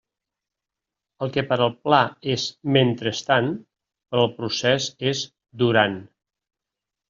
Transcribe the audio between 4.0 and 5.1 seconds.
per al procés